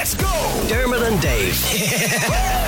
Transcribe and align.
Let's 0.00 0.14
go! 0.14 0.64
Dermot 0.66 1.02
and 1.02 1.20
Dave. 1.20 1.54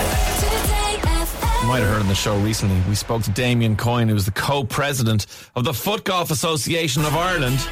You 1.62 1.68
might 1.68 1.78
have 1.78 1.88
heard 1.88 2.02
on 2.02 2.08
the 2.08 2.14
show 2.14 2.36
recently, 2.40 2.78
we 2.88 2.94
spoke 2.96 3.22
to 3.22 3.30
Damien 3.30 3.76
Coyne, 3.76 4.08
who's 4.08 4.24
the 4.26 4.32
co 4.32 4.64
president 4.64 5.26
of 5.54 5.64
the 5.64 5.72
Foot 5.72 6.04
Golf 6.04 6.30
Association 6.30 7.02
of 7.04 7.14
Ireland. 7.14 7.66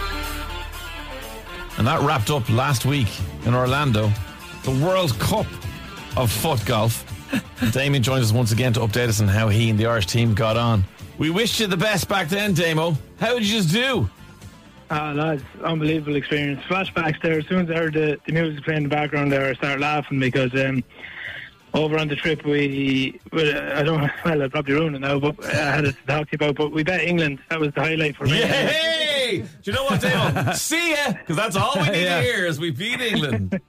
And 1.76 1.86
that 1.86 2.00
wrapped 2.00 2.30
up 2.30 2.48
last 2.48 2.86
week 2.86 3.08
in 3.44 3.52
Orlando, 3.52 4.10
the 4.62 4.70
World 4.82 5.18
Cup 5.18 5.44
of 6.16 6.30
Foot 6.30 6.64
Golf. 6.64 7.04
And 7.60 7.70
Damien 7.72 8.02
joins 8.02 8.24
us 8.24 8.32
once 8.32 8.52
again 8.52 8.72
to 8.74 8.80
update 8.80 9.08
us 9.08 9.20
on 9.20 9.28
how 9.28 9.48
he 9.48 9.68
and 9.68 9.78
the 9.78 9.86
Irish 9.86 10.06
team 10.06 10.32
got 10.32 10.56
on. 10.56 10.84
We 11.18 11.28
wished 11.28 11.60
you 11.60 11.66
the 11.66 11.76
best 11.76 12.08
back 12.08 12.28
then, 12.30 12.54
Damo. 12.54 12.96
How 13.18 13.34
did 13.34 13.44
you 13.44 13.58
just 13.58 13.74
do? 13.74 14.08
Ah, 14.92 15.12
lads, 15.12 15.44
unbelievable 15.62 16.16
experience. 16.16 16.60
Flashbacks 16.64 17.22
there. 17.22 17.38
As 17.38 17.46
soon 17.46 17.60
as 17.64 17.70
I 17.70 17.74
heard 17.78 17.94
the, 17.94 18.18
the 18.26 18.32
music 18.32 18.64
playing 18.64 18.78
in 18.78 18.82
the 18.84 18.88
background 18.88 19.30
there, 19.30 19.48
I 19.48 19.54
started 19.54 19.80
laughing 19.80 20.18
because 20.18 20.52
um, 20.54 20.82
over 21.74 21.96
on 21.96 22.08
the 22.08 22.16
trip 22.16 22.44
we, 22.44 23.20
well, 23.32 23.72
I 23.78 23.84
don't, 23.84 24.00
well, 24.24 24.42
I'll 24.42 24.50
probably 24.50 24.74
ruin 24.74 24.96
it 24.96 24.98
now, 24.98 25.20
but 25.20 25.44
I 25.44 25.52
had 25.76 25.84
it 25.84 25.92
to 25.96 26.06
talk 26.06 26.28
to 26.30 26.32
you 26.32 26.36
about. 26.44 26.56
But 26.56 26.72
we 26.72 26.82
bet 26.82 27.02
England. 27.02 27.38
That 27.50 27.60
was 27.60 27.72
the 27.74 27.82
highlight 27.82 28.16
for 28.16 28.24
me. 28.24 28.40
Yay! 28.40 29.44
Do 29.62 29.70
you 29.70 29.72
know 29.72 29.84
what, 29.84 30.00
Damo? 30.00 30.52
See 30.54 30.90
ya! 30.90 31.12
Because 31.12 31.36
that's 31.36 31.54
all 31.54 31.74
we 31.76 31.82
need 31.90 32.02
Yeah. 32.02 32.16
to 32.20 32.22
hear 32.26 32.46
is 32.46 32.58
we 32.58 32.72
beat 32.72 33.00
England. 33.00 33.60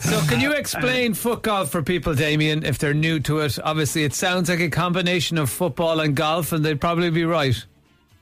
So, 0.00 0.20
can 0.28 0.40
you 0.40 0.54
explain 0.54 1.14
foot 1.14 1.42
golf 1.42 1.70
for 1.70 1.82
people, 1.84 2.14
Damien, 2.14 2.64
if 2.64 2.78
they're 2.78 2.92
new 2.94 3.20
to 3.20 3.38
it? 3.40 3.60
Obviously, 3.62 4.02
it 4.02 4.12
sounds 4.12 4.48
like 4.48 4.58
a 4.58 4.70
combination 4.70 5.38
of 5.38 5.50
football 5.50 6.00
and 6.00 6.16
golf, 6.16 6.50
and 6.50 6.64
they'd 6.64 6.80
probably 6.80 7.10
be 7.10 7.24
right. 7.24 7.64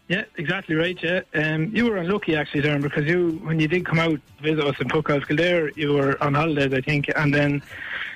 Yeah, 0.09 0.25
exactly 0.37 0.75
right. 0.75 0.99
Yeah, 1.03 1.21
um, 1.35 1.75
you 1.75 1.87
were 1.87 1.97
unlucky 1.97 2.37
actually, 2.37 2.61
Darren, 2.63 2.83
because 2.83 3.07
you 3.07 3.41
when 3.43 3.59
you 3.59 3.67
did 3.69 3.87
come 3.87 3.99
out 3.99 4.21
to 4.37 4.43
visit 4.43 4.63
us 4.65 4.77
in 4.79 4.89
Puckhouse 4.89 5.27
Kildare, 5.27 5.71
you 5.77 5.95
were 5.95 6.23
on 6.23 6.35
holidays, 6.35 6.75
I 6.75 6.83
think, 6.83 7.11
and 7.17 7.33
then 7.33 7.63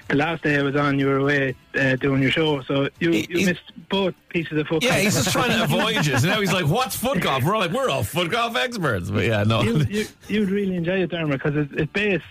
the 0.09 0.17
last 0.17 0.43
day 0.43 0.59
I 0.59 0.63
was 0.63 0.77
on, 0.77 0.99
you 0.99 1.07
were 1.07 1.17
away 1.19 1.55
uh, 1.79 1.97
doing 1.97 2.21
your 2.23 2.31
show, 2.31 2.61
so 2.63 2.89
you, 3.01 3.13
He- 3.13 3.27
you 3.31 3.47
missed 3.47 3.73
both 3.89 4.15
pieces 4.29 4.59
of 4.59 4.67
football. 4.67 4.89
Yeah, 4.91 4.99
he's 4.99 5.15
just 5.15 5.33
trying 5.33 5.51
to 5.51 5.65
avoid 5.65 6.05
you. 6.07 6.19
So 6.19 6.29
now 6.29 6.41
he's 6.41 6.53
like, 6.53 6.67
"What's 6.67 6.95
foot 6.97 7.21
golf?" 7.23 7.43
We're 7.43 7.55
all 7.55 7.61
like, 7.63 7.73
"We're 7.73 7.89
all 7.89 8.03
foot 8.05 8.31
golf 8.31 8.55
experts." 8.57 9.11
But 9.11 9.25
yeah, 9.25 9.45
no. 9.45 9.63
you, 9.63 9.79
you, 9.89 10.07
you'd 10.29 10.51
really 10.51 10.77
enjoy 10.77 11.03
it, 11.03 11.11
Dermot, 11.11 11.43
because 11.43 11.57
it's, 11.57 11.73
it's 11.73 11.93
based 11.93 12.25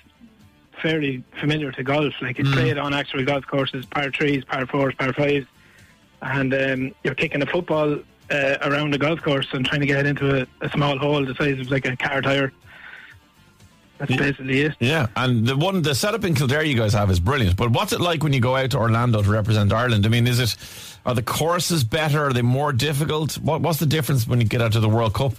fairly 0.82 1.24
familiar 1.40 1.72
to 1.72 1.84
golf. 1.84 2.14
Like 2.22 2.38
it's 2.40 2.52
played 2.52 2.78
on 2.78 2.94
actual 2.94 3.24
golf 3.26 3.46
courses, 3.48 3.86
par 3.88 4.12
threes, 4.12 4.44
par 4.46 4.68
fours, 4.68 4.94
par 4.96 5.14
fives, 5.14 5.48
and 6.22 6.54
um, 6.54 6.96
you're 7.04 7.16
kicking 7.16 7.42
a 7.42 7.48
football 7.48 7.98
uh, 8.30 8.58
around 8.62 8.94
a 8.94 8.98
golf 8.98 9.22
course 9.22 9.48
and 9.54 9.66
trying 9.66 9.82
to 9.82 9.88
get 9.88 10.00
it 10.00 10.06
into 10.06 10.42
a, 10.42 10.48
a 10.62 10.70
small 10.70 10.98
hole 10.98 11.26
the 11.26 11.36
size 11.36 11.60
of 11.60 11.72
like 11.72 11.86
a 11.86 11.96
car 11.96 12.22
tire. 12.22 12.52
That's 13.98 14.16
basically 14.16 14.62
it. 14.62 14.76
Yeah, 14.80 15.08
and 15.16 15.46
the 15.46 15.58
one 15.58 15.82
the 15.82 15.96
setup 15.96 16.24
in 16.24 16.36
Kildare 16.36 16.64
you 16.64 16.78
guys 16.78 16.94
have 16.94 17.10
is 17.10 17.20
brilliant. 17.20 17.58
But 17.58 17.72
what's 17.72 17.94
it 17.94 18.00
like 18.00 18.24
when 18.24 18.32
you 18.32 18.40
go 18.40 18.56
out 18.56 18.72
to 18.72 18.78
Orlando 18.78 19.24
to 19.24 19.30
represent 19.30 19.74
Ireland? 19.74 20.06
I 20.06 20.10
mean, 20.10 20.28
is 20.28 20.40
it 20.40 20.56
are 21.06 21.16
the 21.16 21.24
courses 21.24 21.84
better? 21.84 22.26
Are 22.26 22.34
they 22.34 22.44
more 22.44 22.72
difficult? 22.74 23.36
What, 23.40 23.62
what's 23.62 23.80
the 23.80 23.86
difference 23.86 24.28
when 24.28 24.40
you 24.40 24.48
get 24.48 24.62
out 24.62 24.74
to 24.74 24.80
the 24.80 24.90
World 24.90 25.14
Cup? 25.16 25.34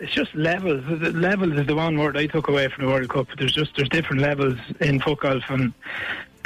It's 0.00 0.12
just 0.12 0.34
levels. 0.34 0.82
The 0.86 1.12
levels 1.12 1.52
is 1.52 1.66
the 1.66 1.74
one 1.74 1.98
word 1.98 2.16
I 2.16 2.26
took 2.26 2.48
away 2.48 2.68
from 2.68 2.86
the 2.86 2.90
World 2.90 3.08
Cup. 3.10 3.28
There's 3.36 3.52
just 3.52 3.76
there's 3.76 3.88
different 3.88 4.22
levels 4.22 4.56
in 4.80 5.00
foot 5.00 5.20
golf, 5.20 5.44
and 5.48 5.72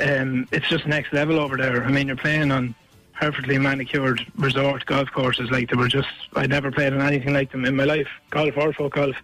um, 0.01 0.49
it's 0.53 0.69
just 0.69 0.87
next 0.87 1.13
level 1.15 1.39
over 1.39 1.57
there. 1.57 1.85
I 1.85 1.91
mean, 1.91 2.09
you're 2.09 2.17
playing 2.17 2.51
on 2.51 2.75
perfectly 3.23 3.57
manicured 3.57 4.27
resort 4.37 4.85
golf 4.87 5.09
courses. 5.13 5.49
Like 5.49 5.71
they 5.71 5.77
were 5.77 5.87
just, 5.87 6.09
I 6.35 6.49
never 6.49 6.73
played 6.73 6.93
on 6.93 7.01
anything 7.01 7.33
like 7.33 7.53
them 7.53 7.65
in 7.65 7.77
my 7.77 7.85
life, 7.85 8.09
golf 8.31 8.57
or 8.57 8.73
foot 8.73 8.95
golf. 8.95 9.15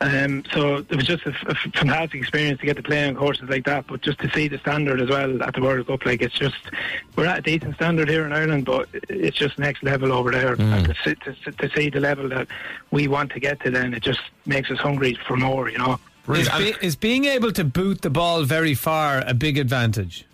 Um, 0.00 0.44
so 0.52 0.76
it 0.76 0.94
was 0.94 1.06
just 1.06 1.26
a 1.26 1.32
fantastic 1.32 2.20
experience 2.20 2.60
to 2.60 2.66
get 2.66 2.76
to 2.76 2.84
play 2.84 3.08
on 3.08 3.16
courses 3.16 3.48
like 3.48 3.64
that. 3.64 3.88
But 3.88 4.02
just 4.02 4.20
to 4.20 4.30
see 4.30 4.46
the 4.46 4.58
standard 4.58 5.00
as 5.00 5.08
well 5.08 5.42
at 5.42 5.54
the 5.54 5.60
World 5.60 5.88
Cup, 5.88 6.06
like 6.06 6.22
it's 6.22 6.38
just 6.38 6.54
we're 7.16 7.26
at 7.26 7.40
a 7.40 7.42
decent 7.42 7.74
standard 7.74 8.08
here 8.08 8.24
in 8.24 8.32
Ireland, 8.32 8.64
but 8.64 8.88
it's 8.92 9.36
just 9.36 9.58
next 9.58 9.82
level 9.82 10.12
over 10.12 10.30
there. 10.30 10.54
And 10.56 10.86
to, 10.86 10.94
see, 11.02 11.16
to, 11.16 11.50
to 11.50 11.70
see 11.74 11.90
the 11.90 11.98
level 11.98 12.28
that 12.28 12.46
we 12.92 13.08
want 13.08 13.32
to 13.32 13.40
get 13.40 13.58
to, 13.62 13.72
then 13.72 13.92
it 13.92 14.04
just 14.04 14.20
makes 14.44 14.70
us 14.70 14.78
hungry 14.78 15.18
for 15.26 15.36
more. 15.36 15.68
You 15.68 15.78
know. 15.78 15.98
Is, 16.28 16.48
be, 16.48 16.74
is 16.80 16.94
being 16.94 17.24
able 17.24 17.50
to 17.52 17.64
boot 17.64 18.02
the 18.02 18.10
ball 18.10 18.44
very 18.44 18.74
far 18.74 19.24
a 19.26 19.34
big 19.34 19.58
advantage? 19.58 20.26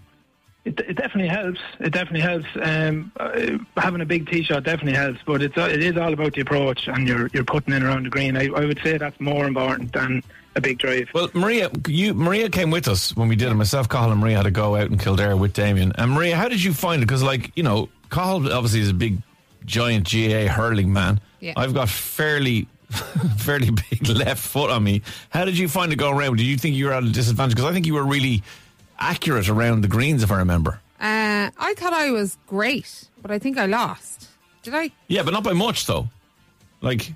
It, 0.65 0.79
it 0.81 0.95
definitely 0.95 1.29
helps. 1.29 1.61
It 1.81 1.91
definitely 1.91 2.21
helps. 2.21 2.47
Um, 2.61 3.11
uh, 3.19 3.59
having 3.77 4.01
a 4.01 4.07
big 4.07 4.29
tee 4.31 4.45
shot 4.45 4.63
definitely 4.63 4.97
helps, 4.97 5.21
but 5.27 5.43
it's 5.43 5.59
uh, 5.59 5.63
it 5.63 5.83
is 5.83 5.97
all 5.97 6.13
about 6.13 6.35
the 6.35 6.41
approach 6.43 6.87
and 6.87 7.09
you're 7.09 7.29
you're 7.33 7.45
putting 7.45 7.75
in 7.75 7.83
around 7.83 8.05
the 8.05 8.11
green. 8.11 8.37
I, 8.37 8.47
I 8.47 8.65
would 8.65 8.81
say 8.83 8.97
that's 8.97 9.19
more 9.21 9.47
important 9.47 9.93
than 9.93 10.23
a 10.55 10.61
big 10.61 10.79
drive. 10.79 11.09
Well, 11.15 11.31
Maria, 11.35 11.71
you 11.87 12.15
Maria 12.15 12.49
came 12.49 12.71
with 12.71 12.89
us 12.89 13.17
when 13.17 13.29
we 13.29 13.37
did 13.37 13.49
it. 13.49 13.55
Myself, 13.55 13.89
Cahill, 13.89 14.13
and 14.13 14.21
Maria 14.21 14.37
had 14.37 14.45
to 14.45 14.51
go 14.51 14.77
out 14.77 14.91
in 14.91 14.99
Kildare 14.99 15.37
with 15.37 15.53
Damien. 15.53 15.93
And 15.97 16.13
Maria, 16.13 16.37
how 16.37 16.49
did 16.49 16.63
you 16.63 16.73
find 16.73 17.03
it? 17.03 17.07
Because, 17.07 17.23
like, 17.23 17.51
you 17.57 17.63
know, 17.63 17.89
Cahill 18.11 18.53
obviously 18.53 18.81
is 18.81 18.91
a 18.91 18.95
big, 18.95 19.19
giant 19.65 20.11
GAA 20.11 20.49
hurling 20.49 20.93
man. 20.93 21.21
Yeah. 21.41 21.55
I've 21.57 21.75
got 21.75 21.89
fairly, 21.89 22.69
fairly 23.39 23.71
big 23.71 24.09
left 24.09 24.43
foot 24.43 24.71
on 24.71 24.85
me. 24.85 25.03
How 25.31 25.45
did 25.45 25.57
you 25.57 25.69
find 25.69 25.93
it 25.93 25.97
going 25.97 26.17
around? 26.17 26.37
Did 26.37 26.47
you 26.47 26.57
think 26.57 26.77
you 26.77 26.87
were 26.87 26.93
at 26.93 27.03
a 27.03 27.11
disadvantage? 27.11 27.57
Because 27.57 27.71
I 27.71 27.73
think 27.73 27.87
you 27.87 27.95
were 27.95 28.05
really 28.05 28.43
accurate 29.03 29.49
around 29.49 29.83
the 29.83 29.89
greens, 29.89 30.23
if 30.23 30.31
I 30.31 30.39
remember. 30.39 30.81
Uh, 31.01 31.51
I 31.59 31.75
thought 31.77 31.93
I 31.93 32.11
was 32.11 32.39
great, 32.47 33.09
but 33.21 33.31
I 33.31 33.39
think 33.39 33.59
I 33.59 33.67
lost. 33.67 34.29
Did 34.63 34.75
I? 34.75 34.91
Yeah, 35.09 35.23
but 35.25 35.33
not 35.33 35.43
by 35.43 35.53
much, 35.53 35.87
though. 35.87 36.09
Like, 36.81 37.13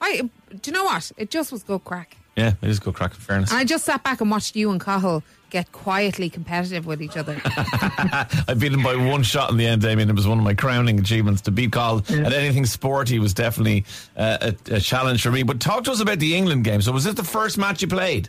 I. 0.00 0.28
Do 0.50 0.70
you 0.70 0.72
know 0.72 0.84
what? 0.84 1.10
It 1.16 1.30
just 1.30 1.52
was 1.52 1.62
good 1.62 1.84
crack. 1.84 2.16
yeah, 2.36 2.54
it 2.62 2.68
is 2.68 2.80
good 2.80 2.94
crack. 2.94 3.12
In 3.12 3.20
fairness, 3.20 3.50
And 3.50 3.58
I 3.58 3.64
just 3.64 3.84
sat 3.84 4.02
back 4.02 4.20
and 4.20 4.30
watched 4.30 4.56
you 4.56 4.70
and 4.70 4.80
Cahill 4.80 5.22
get 5.50 5.70
quietly 5.70 6.28
competitive 6.28 6.86
with 6.86 7.00
each 7.00 7.16
other. 7.16 7.40
I 7.44 8.54
beat 8.58 8.72
him 8.72 8.82
by 8.82 8.96
one 8.96 9.22
shot 9.22 9.50
in 9.50 9.56
the 9.56 9.66
end, 9.66 9.82
Damien. 9.82 10.10
It 10.10 10.16
was 10.16 10.26
one 10.26 10.38
of 10.38 10.44
my 10.44 10.54
crowning 10.54 10.98
achievements 10.98 11.42
to 11.42 11.50
beat 11.52 11.70
Carl 11.72 12.02
at 12.08 12.32
anything 12.32 12.66
sporty 12.66 13.18
was 13.20 13.32
definitely 13.32 13.84
uh, 14.16 14.52
a, 14.70 14.74
a 14.74 14.80
challenge 14.80 15.22
for 15.22 15.30
me. 15.30 15.44
But 15.44 15.60
talk 15.60 15.84
to 15.84 15.92
us 15.92 16.00
about 16.00 16.18
the 16.18 16.34
England 16.36 16.64
game. 16.64 16.82
So 16.82 16.90
was 16.92 17.04
this 17.04 17.14
the 17.14 17.24
first 17.24 17.58
match 17.58 17.80
you 17.82 17.88
played? 17.88 18.28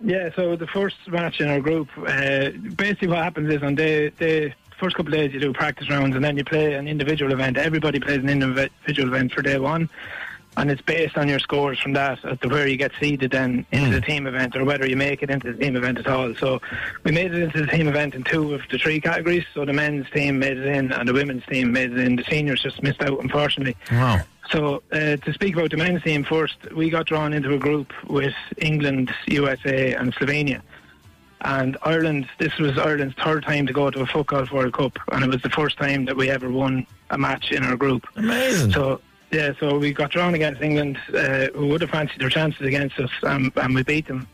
Yeah, 0.00 0.30
so 0.36 0.54
the 0.54 0.66
first 0.66 0.96
match 1.08 1.40
in 1.40 1.48
our 1.48 1.60
group, 1.60 1.88
uh, 1.96 2.50
basically 2.76 3.08
what 3.08 3.18
happens 3.18 3.52
is 3.52 3.62
on 3.62 3.74
day, 3.74 4.10
day 4.10 4.54
first 4.78 4.94
couple 4.94 5.12
of 5.12 5.18
days 5.18 5.32
you 5.32 5.40
do 5.40 5.52
practice 5.52 5.90
rounds 5.90 6.14
and 6.14 6.24
then 6.24 6.36
you 6.36 6.44
play 6.44 6.74
an 6.74 6.86
individual 6.86 7.32
event. 7.32 7.56
Everybody 7.56 7.98
plays 7.98 8.18
an 8.18 8.28
individual 8.28 9.08
event 9.08 9.32
for 9.32 9.42
day 9.42 9.58
one. 9.58 9.90
And 10.58 10.72
it's 10.72 10.82
based 10.82 11.16
on 11.16 11.28
your 11.28 11.38
scores 11.38 11.78
from 11.78 11.92
that 11.92 12.24
as 12.24 12.36
to 12.40 12.48
where 12.48 12.66
you 12.66 12.76
get 12.76 12.90
seeded 12.98 13.30
then 13.30 13.64
into 13.70 13.90
the 13.90 14.00
team 14.00 14.26
event 14.26 14.56
or 14.56 14.64
whether 14.64 14.88
you 14.88 14.96
make 14.96 15.22
it 15.22 15.30
into 15.30 15.52
the 15.52 15.58
team 15.58 15.76
event 15.76 15.98
at 15.98 16.08
all. 16.08 16.34
So 16.34 16.60
we 17.04 17.12
made 17.12 17.32
it 17.32 17.40
into 17.44 17.60
the 17.60 17.68
team 17.68 17.86
event 17.86 18.16
in 18.16 18.24
two 18.24 18.54
of 18.54 18.62
the 18.68 18.76
three 18.76 19.00
categories. 19.00 19.44
So 19.54 19.64
the 19.64 19.72
men's 19.72 20.10
team 20.10 20.40
made 20.40 20.58
it 20.58 20.66
in 20.66 20.90
and 20.90 21.08
the 21.08 21.12
women's 21.12 21.46
team 21.46 21.70
made 21.70 21.92
it 21.92 21.98
in. 21.98 22.16
The 22.16 22.24
seniors 22.24 22.60
just 22.60 22.82
missed 22.82 23.00
out, 23.02 23.20
unfortunately. 23.20 23.76
Wow. 23.92 24.22
So, 24.50 24.82
uh, 24.90 25.16
to 25.16 25.32
speak 25.32 25.54
about 25.54 25.70
the 25.70 25.76
men's 25.76 26.02
team 26.02 26.24
first, 26.24 26.56
we 26.74 26.90
got 26.90 27.06
drawn 27.06 27.32
into 27.34 27.54
a 27.54 27.58
group 27.58 27.92
with 28.08 28.34
England, 28.56 29.12
USA, 29.26 29.92
and 29.92 30.12
Slovenia. 30.14 30.62
And 31.42 31.76
Ireland, 31.82 32.28
this 32.38 32.56
was 32.58 32.78
Ireland's 32.78 33.14
third 33.22 33.44
time 33.44 33.66
to 33.68 33.72
go 33.72 33.90
to 33.90 34.00
a 34.00 34.06
foot 34.06 34.26
golf 34.26 34.50
World 34.50 34.72
Cup, 34.72 34.98
and 35.12 35.22
it 35.22 35.30
was 35.30 35.42
the 35.42 35.50
first 35.50 35.76
time 35.76 36.06
that 36.06 36.16
we 36.16 36.30
ever 36.30 36.50
won 36.50 36.86
a 37.10 37.18
match 37.18 37.52
in 37.52 37.62
our 37.62 37.76
group. 37.76 38.06
Amazing. 38.16 38.72
So, 38.72 39.00
yeah, 39.30 39.52
so 39.60 39.78
we 39.78 39.92
got 39.92 40.10
drawn 40.10 40.34
against 40.34 40.60
England, 40.62 40.98
uh, 41.14 41.48
who 41.54 41.68
would 41.68 41.80
have 41.82 41.90
fancied 41.90 42.20
their 42.20 42.30
chances 42.30 42.62
against 42.66 42.98
us, 42.98 43.10
um, 43.24 43.52
and 43.56 43.74
we 43.74 43.82
beat 43.82 44.06
them 44.06 44.26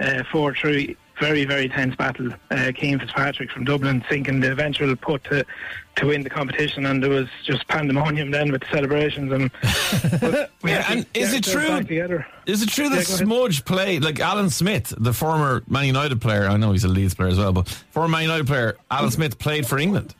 uh, 0.00 0.22
4 0.30 0.54
3. 0.54 0.96
Very, 1.20 1.44
very 1.44 1.68
tense 1.68 1.94
battle. 1.94 2.30
Uh, 2.50 2.72
Keane 2.74 2.98
Fitzpatrick 2.98 3.48
from 3.52 3.62
Dublin 3.64 4.04
sinking 4.10 4.40
the 4.40 4.50
eventual 4.50 4.96
putt 4.96 5.22
to, 5.30 5.46
to 5.94 6.06
win 6.06 6.22
the 6.24 6.28
competition, 6.28 6.86
and 6.86 7.00
there 7.00 7.08
was 7.08 7.28
just 7.44 7.68
pandemonium 7.68 8.32
then 8.32 8.50
with 8.50 8.62
the 8.62 8.66
celebrations. 8.66 9.30
And 9.30 9.48
we 10.64 10.70
Yeah, 10.72 10.84
and 10.88 11.06
is 11.14 11.32
it 11.32 11.44
true- 11.44 11.78
Together. 11.78 12.26
Is 12.46 12.62
it 12.64 12.68
true 12.68 12.88
that 12.88 12.96
Yeah. 13.08 13.14
Smudge 13.16 13.64
played 13.64 14.02
like 14.02 14.18
Alan 14.18 14.50
Smith, 14.50 14.92
the 14.98 15.12
former 15.12 15.62
Man 15.68 15.86
United 15.86 16.20
player? 16.20 16.48
I 16.48 16.56
know 16.56 16.72
he's 16.72 16.82
a 16.82 16.88
Leeds 16.88 17.14
player 17.14 17.28
as 17.28 17.38
well, 17.38 17.52
but 17.52 17.68
former 17.68 18.08
Man 18.08 18.22
United 18.22 18.48
player 18.48 18.76
Alan 18.90 19.12
Smith 19.12 19.38
played 19.38 19.68
for 19.68 19.78
England. 19.78 20.16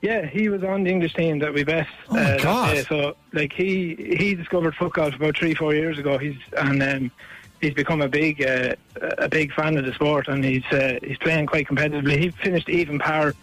Yeah, 0.00 0.26
he 0.26 0.48
was 0.48 0.62
on 0.62 0.84
the 0.84 0.90
English 0.90 1.14
team 1.14 1.40
that 1.40 1.52
we 1.52 1.64
bet. 1.64 1.88
Oh, 2.08 2.14
my 2.14 2.22
that 2.22 2.42
God. 2.42 2.86
So, 2.86 3.16
like 3.32 3.52
he 3.52 3.96
he 4.16 4.34
discovered 4.34 4.74
foot 4.76 4.92
golf 4.92 5.14
about 5.14 5.36
three 5.36 5.54
four 5.54 5.74
years 5.74 5.98
ago. 5.98 6.18
He's 6.18 6.36
and 6.56 6.80
um, 6.82 7.10
he's 7.60 7.74
become 7.74 8.00
a 8.00 8.08
big 8.08 8.40
uh, 8.42 8.74
a 9.18 9.28
big 9.28 9.52
fan 9.52 9.76
of 9.76 9.84
the 9.84 9.92
sport, 9.94 10.28
and 10.28 10.44
he's 10.44 10.64
uh, 10.66 10.98
he's 11.02 11.18
playing 11.18 11.46
quite 11.46 11.66
competitively. 11.66 12.16
He 12.18 12.30
finished 12.30 12.68
even 12.68 13.00
par 13.00 13.34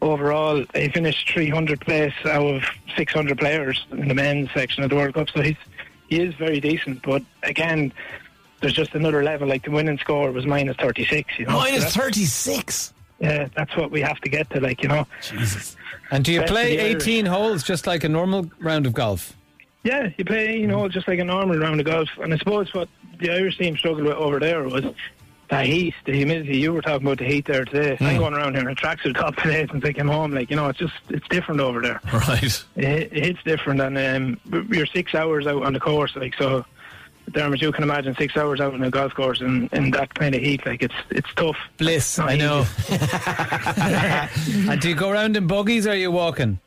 overall. 0.00 0.64
He 0.74 0.88
finished 0.88 1.30
300 1.30 1.80
place 1.82 2.14
out 2.24 2.46
of 2.46 2.64
600 2.96 3.38
players 3.38 3.84
in 3.90 4.08
the 4.08 4.14
men's 4.14 4.50
section 4.52 4.82
of 4.82 4.88
the 4.90 4.96
World 4.96 5.14
Cup. 5.14 5.28
So 5.28 5.42
he's 5.42 5.56
he 6.08 6.20
is 6.22 6.34
very 6.34 6.60
decent, 6.60 7.02
but 7.02 7.22
again. 7.42 7.92
There's 8.62 8.74
just 8.74 8.94
another 8.94 9.22
level. 9.22 9.48
Like 9.48 9.64
the 9.64 9.70
winning 9.70 9.96
score 9.96 10.30
was 10.32 10.44
minus 10.44 10.76
36. 10.76 11.38
You 11.38 11.46
know, 11.46 11.52
Minus 11.52 11.78
that's- 11.94 11.96
36. 11.96 12.92
Yeah, 13.20 13.48
that's 13.54 13.76
what 13.76 13.90
we 13.90 14.00
have 14.00 14.20
to 14.22 14.28
get 14.28 14.48
to. 14.50 14.60
Like 14.60 14.82
you 14.82 14.88
know, 14.88 15.06
Jesus. 15.22 15.76
And 16.10 16.24
do 16.24 16.32
you 16.32 16.40
Best 16.40 16.52
play 16.52 16.78
18 16.78 17.26
holes 17.26 17.62
just 17.62 17.86
like 17.86 18.02
a 18.02 18.08
normal 18.08 18.50
round 18.60 18.86
of 18.86 18.94
golf? 18.94 19.34
Yeah, 19.84 20.08
you 20.18 20.24
play, 20.24 20.58
you 20.58 20.66
know, 20.66 20.88
just 20.88 21.06
like 21.08 21.18
a 21.20 21.24
normal 21.24 21.58
round 21.58 21.80
of 21.80 21.86
golf. 21.86 22.08
And 22.20 22.34
I 22.34 22.38
suppose 22.38 22.72
what 22.74 22.88
the 23.18 23.30
Irish 23.30 23.56
team 23.58 23.76
struggled 23.76 24.04
with 24.06 24.16
over 24.16 24.38
there 24.40 24.64
was 24.64 24.84
The 25.48 25.62
heat, 25.64 25.94
the 26.04 26.12
humidity. 26.12 26.58
You 26.58 26.72
were 26.72 26.80
talking 26.80 27.06
about 27.06 27.18
the 27.18 27.24
heat 27.24 27.44
there 27.46 27.64
today. 27.64 27.96
I'm 28.00 28.18
going 28.18 28.34
around 28.34 28.54
here 28.54 28.62
in 28.62 28.70
a 28.70 28.74
tracksuit 28.74 29.14
top 29.14 29.36
today 29.36 29.66
since 29.70 29.84
I 29.84 29.92
came 29.92 30.06
home. 30.08 30.32
Like 30.32 30.48
you 30.48 30.56
know, 30.56 30.68
it's 30.68 30.78
just 30.78 30.94
it's 31.08 31.26
different 31.28 31.60
over 31.60 31.80
there. 31.80 32.00
Right. 32.12 32.64
It, 32.76 33.08
it's 33.12 33.42
different, 33.42 33.80
and 33.80 34.38
um, 34.52 34.68
you're 34.70 34.86
six 34.86 35.14
hours 35.14 35.46
out 35.46 35.62
on 35.64 35.72
the 35.72 35.80
course. 35.80 36.14
Like 36.14 36.34
so, 36.36 36.64
Dermot, 37.32 37.60
you 37.60 37.72
can 37.72 37.84
imagine 37.84 38.14
six 38.16 38.36
hours 38.36 38.60
out 38.60 38.74
on 38.74 38.82
a 38.82 38.90
golf 38.90 39.14
course 39.14 39.40
in, 39.40 39.68
in 39.72 39.90
that 39.92 40.14
kind 40.14 40.34
of 40.34 40.42
heat. 40.42 40.64
Like 40.66 40.82
it's 40.82 40.94
it's 41.10 41.32
tough. 41.34 41.56
Bliss, 41.76 42.18
I 42.18 42.36
know. 42.36 42.66
and 44.70 44.80
do 44.80 44.88
you 44.88 44.94
go 44.94 45.10
around 45.10 45.36
in 45.36 45.46
buggies 45.46 45.86
or 45.86 45.90
are 45.90 45.94
you 45.94 46.10
walking? 46.10 46.58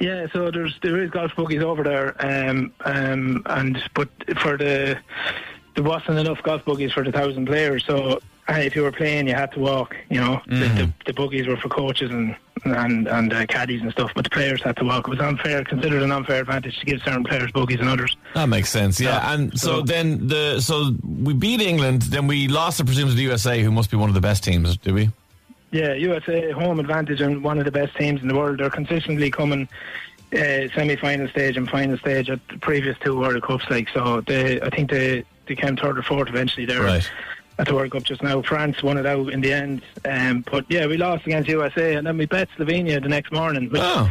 Yeah, 0.00 0.26
so 0.32 0.50
there's 0.50 0.78
there 0.82 1.02
is 1.02 1.10
golf 1.10 1.32
buggies 1.36 1.62
over 1.62 1.82
there, 1.82 2.14
um, 2.18 2.72
um, 2.84 3.42
and 3.46 3.82
but 3.94 4.08
for 4.40 4.56
the 4.56 4.98
there 5.74 5.84
wasn't 5.84 6.18
enough 6.18 6.42
golf 6.42 6.64
buggies 6.64 6.92
for 6.92 7.04
the 7.04 7.12
thousand 7.12 7.46
players. 7.46 7.84
So 7.86 8.20
uh, 8.48 8.54
if 8.54 8.76
you 8.76 8.82
were 8.82 8.92
playing, 8.92 9.26
you 9.28 9.34
had 9.34 9.52
to 9.52 9.60
walk. 9.60 9.96
You 10.10 10.20
know, 10.20 10.40
the, 10.46 10.54
the, 10.54 10.92
the 11.06 11.12
buggies 11.14 11.46
were 11.46 11.56
for 11.56 11.68
coaches 11.68 12.10
and 12.10 12.36
and 12.64 13.08
and 13.08 13.32
uh, 13.32 13.46
caddies 13.46 13.82
and 13.82 13.90
stuff, 13.92 14.10
but 14.14 14.24
the 14.24 14.30
players 14.30 14.62
had 14.62 14.76
to 14.76 14.84
walk. 14.84 15.06
It 15.08 15.10
was 15.10 15.20
unfair, 15.20 15.64
considered 15.64 16.02
an 16.02 16.12
unfair 16.12 16.40
advantage 16.40 16.78
to 16.80 16.86
give 16.86 17.00
certain 17.02 17.24
players 17.24 17.50
buggies 17.52 17.80
and 17.80 17.88
others. 17.88 18.16
That 18.34 18.48
makes 18.48 18.70
sense. 18.70 19.00
Yeah. 19.00 19.10
Yeah. 19.16 19.32
And 19.34 19.58
so 19.58 19.66
So- 19.78 19.82
then 19.82 20.28
the 20.28 20.60
so 20.60 20.94
we 21.22 21.32
beat 21.34 21.60
England, 21.60 22.02
then 22.02 22.26
we 22.26 22.48
lost, 22.48 22.80
I 22.80 22.84
presume, 22.84 23.08
to 23.08 23.14
the 23.14 23.22
USA, 23.22 23.62
who 23.62 23.70
must 23.70 23.90
be 23.90 23.96
one 23.96 24.08
of 24.08 24.14
the 24.14 24.20
best 24.20 24.44
teams. 24.44 24.76
Do 24.76 24.94
we? 24.94 25.10
Yeah, 25.72 25.94
USA 25.94 26.52
home 26.52 26.78
advantage 26.78 27.20
and 27.20 27.42
one 27.42 27.58
of 27.58 27.64
the 27.64 27.72
best 27.72 27.96
teams 27.96 28.22
in 28.22 28.28
the 28.28 28.34
world. 28.34 28.58
They're 28.60 28.70
consistently 28.70 29.30
coming 29.30 29.68
uh, 30.32 30.68
semi-final 30.74 31.28
stage 31.28 31.56
and 31.56 31.68
final 31.68 31.98
stage 31.98 32.30
at 32.30 32.40
the 32.48 32.58
previous 32.58 32.96
two 33.00 33.18
World 33.18 33.42
Cups. 33.42 33.64
Like 33.68 33.88
so, 33.88 34.20
they 34.20 34.60
I 34.60 34.70
think 34.70 34.90
they 34.90 35.24
they 35.46 35.56
came 35.56 35.76
third 35.76 35.98
or 35.98 36.02
fourth 36.02 36.28
eventually 36.28 36.64
there 36.66 36.82
Right. 36.82 37.10
At 37.58 37.66
the 37.66 37.74
World 37.74 37.92
Cup 37.92 38.02
just 38.02 38.22
now. 38.22 38.42
France 38.42 38.82
won 38.82 38.96
it 38.98 39.06
out 39.06 39.32
in 39.32 39.40
the 39.40 39.52
end, 39.52 39.82
um, 40.08 40.44
but 40.50 40.64
yeah, 40.68 40.86
we 40.86 40.96
lost 40.96 41.26
against 41.26 41.48
USA 41.48 41.94
and 41.94 42.06
then 42.06 42.16
we 42.18 42.26
bet 42.26 42.48
Slovenia 42.58 43.02
the 43.02 43.08
next 43.08 43.32
morning. 43.32 43.68
Which, 43.70 43.80
Oh. 43.82 44.10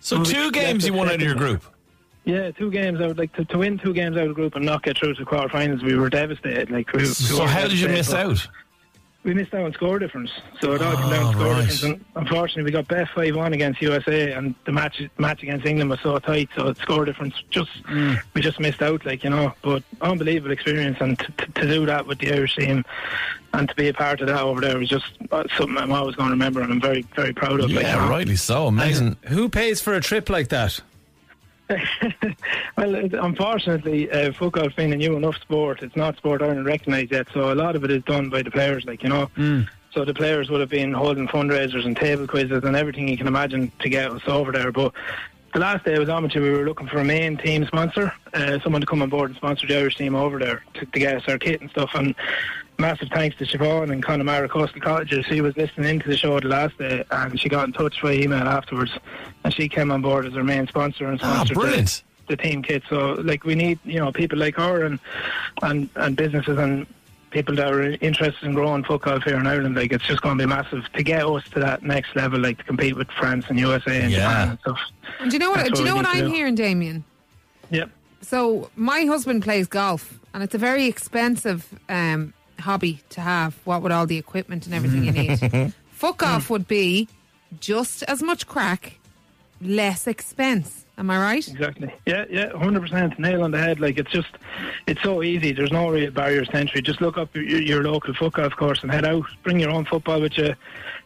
So 0.00 0.22
two 0.22 0.44
we- 0.46 0.50
games 0.52 0.86
you 0.86 0.92
won 0.92 1.08
out 1.08 1.14
of 1.16 1.20
your 1.22 1.34
group. 1.34 1.64
Yeah, 2.24 2.50
two 2.50 2.70
games. 2.72 3.00
I 3.00 3.06
would 3.06 3.18
like 3.18 3.32
to, 3.34 3.44
to 3.44 3.58
win 3.58 3.78
two 3.78 3.92
games 3.92 4.16
out 4.16 4.22
of 4.24 4.28
the 4.30 4.34
group 4.34 4.56
and 4.56 4.64
not 4.64 4.82
get 4.82 4.98
through 4.98 5.14
to 5.14 5.24
the 5.24 5.30
quarterfinals. 5.30 5.82
We 5.84 5.94
were 5.94 6.10
devastated. 6.10 6.70
Like, 6.72 6.92
we, 6.92 7.02
we 7.02 7.06
So 7.06 7.42
were 7.42 7.48
how 7.48 7.68
did 7.68 7.78
you 7.78 7.86
miss 7.88 8.12
out? 8.12 8.44
We 9.26 9.34
missed 9.34 9.52
out 9.52 9.64
on 9.64 9.72
score 9.72 9.98
difference. 9.98 10.30
So 10.60 10.72
it 10.72 10.80
all 10.80 10.96
came 10.96 11.10
down 11.10 11.32
to 11.32 11.38
score 11.38 11.52
right. 11.52 11.68
difference. 11.68 11.82
And 11.82 12.04
unfortunately, 12.14 12.62
we 12.62 12.70
got 12.70 12.86
best 12.86 13.12
5 13.12 13.34
1 13.34 13.52
against 13.52 13.82
USA, 13.82 14.32
and 14.32 14.54
the 14.64 14.72
match 14.72 15.02
match 15.18 15.42
against 15.42 15.66
England 15.66 15.90
was 15.90 16.00
so 16.00 16.16
tight. 16.20 16.48
So 16.56 16.72
the 16.72 16.80
score 16.80 17.04
difference 17.04 17.34
just, 17.50 17.70
we 18.34 18.40
just 18.40 18.60
missed 18.60 18.80
out, 18.82 19.04
like, 19.04 19.24
you 19.24 19.30
know. 19.30 19.52
But 19.62 19.82
unbelievable 20.00 20.52
experience, 20.52 20.98
and 21.00 21.18
to, 21.18 21.32
to, 21.32 21.46
to 21.52 21.66
do 21.66 21.86
that 21.86 22.06
with 22.06 22.20
the 22.20 22.32
Irish 22.32 22.54
team 22.54 22.84
and 23.52 23.68
to 23.68 23.74
be 23.74 23.88
a 23.88 23.94
part 23.94 24.20
of 24.20 24.28
that 24.28 24.40
over 24.40 24.60
there 24.60 24.78
was 24.78 24.88
just 24.88 25.06
uh, 25.32 25.42
something 25.56 25.76
I'm 25.76 25.92
always 25.92 26.14
going 26.14 26.28
to 26.28 26.32
remember, 26.32 26.60
and 26.60 26.72
I'm 26.72 26.80
very, 26.80 27.02
very 27.16 27.32
proud 27.32 27.60
of. 27.60 27.70
you 27.70 27.80
Yeah, 27.80 27.96
know. 27.96 28.08
rightly 28.08 28.36
so. 28.36 28.68
Amazing. 28.68 29.16
Who 29.28 29.48
pays 29.48 29.80
for 29.80 29.94
a 29.94 30.00
trip 30.00 30.30
like 30.30 30.48
that? 30.48 30.80
Well, 32.76 32.94
unfortunately, 32.94 34.10
uh, 34.10 34.32
foot 34.32 34.52
golf's 34.52 34.74
been 34.74 34.92
a 34.92 34.96
new 34.96 35.16
enough 35.16 35.40
sport. 35.40 35.82
It's 35.82 35.96
not 35.96 36.16
sport 36.16 36.42
Ireland 36.42 36.66
recognised 36.66 37.10
yet, 37.10 37.26
so 37.32 37.52
a 37.52 37.54
lot 37.54 37.74
of 37.74 37.84
it 37.84 37.90
is 37.90 38.02
done 38.04 38.28
by 38.28 38.42
the 38.42 38.50
players, 38.50 38.84
like, 38.84 39.02
you 39.02 39.08
know. 39.08 39.30
So 39.92 40.04
the 40.04 40.12
players 40.12 40.50
would 40.50 40.60
have 40.60 40.68
been 40.68 40.92
holding 40.92 41.26
fundraisers 41.26 41.86
and 41.86 41.96
table 41.96 42.26
quizzes 42.26 42.64
and 42.64 42.76
everything 42.76 43.08
you 43.08 43.16
can 43.16 43.26
imagine 43.26 43.72
to 43.78 43.88
get 43.88 44.10
us 44.10 44.20
over 44.26 44.52
there. 44.52 44.70
But 44.70 44.92
the 45.54 45.60
last 45.60 45.86
day 45.86 45.94
I 45.94 45.98
was 45.98 46.10
amateur, 46.10 46.42
we 46.42 46.50
were 46.50 46.66
looking 46.66 46.86
for 46.86 46.98
a 46.98 47.04
main 47.04 47.38
team 47.38 47.64
sponsor, 47.66 48.12
uh, 48.34 48.58
someone 48.60 48.82
to 48.82 48.86
come 48.86 49.00
on 49.00 49.08
board 49.08 49.30
and 49.30 49.36
sponsor 49.38 49.66
the 49.66 49.74
Irish 49.78 49.96
team 49.96 50.14
over 50.14 50.38
there 50.38 50.62
to, 50.74 50.84
to 50.84 50.98
get 50.98 51.16
us 51.16 51.26
our 51.28 51.38
kit 51.38 51.62
and 51.62 51.70
stuff. 51.70 51.92
And 51.94 52.14
massive 52.78 53.08
thanks 53.08 53.36
to 53.38 53.44
Siobhan 53.44 53.90
and 53.92 54.02
Connemara 54.02 54.48
Coastal 54.48 54.80
Cottages. 54.80 55.24
She 55.26 55.40
was 55.40 55.56
listening 55.56 55.88
into 55.96 56.08
the 56.08 56.16
show 56.16 56.38
the 56.40 56.48
last 56.48 56.76
day 56.78 57.04
and 57.10 57.38
she 57.40 57.48
got 57.48 57.66
in 57.66 57.72
touch 57.72 58.00
by 58.02 58.12
email 58.12 58.42
afterwards 58.46 58.92
and 59.44 59.54
she 59.54 59.68
came 59.68 59.90
on 59.90 60.02
board 60.02 60.26
as 60.26 60.36
our 60.36 60.44
main 60.44 60.66
sponsor 60.66 61.06
and 61.06 61.20
Ah, 61.22 61.34
sponsored 61.44 61.56
the- 61.56 61.60
brilliant. 61.60 62.02
the 62.28 62.36
team 62.36 62.62
kit. 62.62 62.82
So 62.88 63.12
like 63.14 63.44
we 63.44 63.54
need 63.54 63.78
you 63.84 63.98
know 63.98 64.12
people 64.12 64.38
like 64.38 64.56
her 64.56 64.84
and 64.84 64.98
and 65.62 65.88
and 65.96 66.16
businesses 66.16 66.58
and 66.58 66.86
people 67.30 67.54
that 67.56 67.72
are 67.72 67.82
interested 68.00 68.44
in 68.46 68.54
growing 68.54 68.82
football 68.84 69.20
here 69.20 69.36
in 69.36 69.46
Ireland. 69.46 69.74
Like 69.76 69.92
it's 69.92 70.04
just 70.04 70.22
going 70.22 70.38
to 70.38 70.42
be 70.42 70.48
massive 70.48 70.84
to 70.92 71.02
get 71.02 71.24
us 71.26 71.44
to 71.50 71.60
that 71.60 71.82
next 71.82 72.14
level, 72.16 72.40
like 72.40 72.58
to 72.58 72.64
compete 72.64 72.96
with 72.96 73.10
France 73.10 73.46
and 73.48 73.58
USA 73.58 74.00
and 74.02 74.10
Yeah. 74.12 74.18
Japan 74.20 74.48
and 74.50 74.58
stuff. 74.60 74.78
And 75.20 75.30
do 75.30 75.34
you 75.34 75.38
know 75.40 75.50
what? 75.50 75.58
That's 75.58 75.70
do 75.70 75.80
you 75.80 75.84
know 75.86 75.96
what 75.96 76.06
I'm 76.06 76.26
do. 76.26 76.30
hearing, 76.32 76.54
Damien? 76.54 77.04
Yep. 77.70 77.90
So 78.22 78.70
my 78.76 79.04
husband 79.04 79.42
plays 79.42 79.66
golf, 79.66 80.18
and 80.34 80.42
it's 80.42 80.54
a 80.54 80.58
very 80.58 80.86
expensive 80.86 81.68
um, 81.88 82.32
hobby 82.60 83.00
to 83.10 83.20
have. 83.20 83.54
What 83.64 83.82
would 83.82 83.92
all 83.92 84.06
the 84.06 84.18
equipment 84.18 84.66
and 84.66 84.74
everything 84.74 85.04
you 85.04 85.12
need, 85.12 85.72
foot 85.90 86.16
golf 86.18 86.50
would 86.50 86.66
be 86.68 87.08
just 87.60 88.02
as 88.04 88.22
much 88.22 88.46
crack, 88.46 88.98
less 89.60 90.06
expense. 90.06 90.84
Am 90.98 91.10
I 91.10 91.18
right? 91.18 91.46
Exactly. 91.46 91.92
Yeah, 92.06 92.24
yeah, 92.30 92.56
hundred 92.56 92.80
percent. 92.80 93.18
Nail 93.18 93.42
on 93.42 93.50
the 93.50 93.58
head. 93.58 93.80
Like 93.80 93.98
it's 93.98 94.10
just, 94.10 94.28
it's 94.86 95.02
so 95.02 95.22
easy. 95.22 95.52
There's 95.52 95.70
no 95.70 95.90
real 95.90 96.10
barriers 96.10 96.48
to 96.48 96.56
entry. 96.56 96.80
Just 96.80 97.02
look 97.02 97.18
up 97.18 97.34
your, 97.34 97.44
your 97.44 97.82
local 97.84 98.14
foot 98.14 98.32
golf 98.32 98.56
course 98.56 98.82
and 98.82 98.90
head 98.90 99.04
out. 99.04 99.24
Bring 99.42 99.60
your 99.60 99.70
own 99.70 99.84
football 99.84 100.22
with 100.22 100.38
you. 100.38 100.54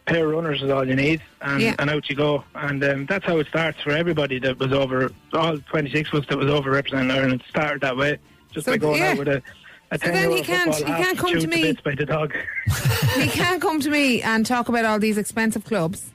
Pair 0.07 0.27
of 0.27 0.33
runners 0.33 0.63
is 0.63 0.71
all 0.71 0.87
you 0.87 0.95
need, 0.95 1.21
and, 1.43 1.61
Yeah. 1.61 1.75
and 1.81 1.91
out 1.91 2.09
you 2.09 2.15
go. 2.17 2.45
And 2.55 2.83
um, 2.85 3.07
that's 3.07 3.25
how 3.27 3.39
it 3.39 3.49
starts 3.49 3.81
for 3.83 3.91
everybody 3.91 4.39
that 4.39 4.59
was 4.61 4.73
over. 4.73 5.11
All 5.33 5.59
26 5.59 6.13
of 6.13 6.21
us 6.23 6.27
that 6.29 6.39
was 6.39 6.49
over 6.49 6.71
representing 6.71 7.11
Ireland 7.11 7.43
started 7.49 7.81
that 7.83 7.97
way, 7.97 8.19
just 8.53 8.67
So, 8.67 8.73
by 8.73 8.79
going 8.79 8.99
yeah. 9.01 9.11
out 9.11 9.19
with 9.19 9.29
a. 9.29 9.43
A 9.93 9.99
So 9.99 10.07
then 10.11 10.31
he 10.31 10.43
can't- 10.43 10.75
he 10.75 10.85
can't 10.85 11.19
come 11.19 11.39
to 11.41 11.47
me- 11.47 11.63
bits 11.63 11.81
by 11.81 11.95
the 11.95 12.07
dog. 12.07 12.35
he 13.17 13.27
can't 13.29 13.61
come 13.61 13.81
to 13.81 13.91
me 13.91 14.23
and 14.23 14.47
talk 14.47 14.69
about 14.69 14.85
all 14.85 14.99
these 15.01 15.19
expensive 15.19 15.65
clubs 15.65 16.11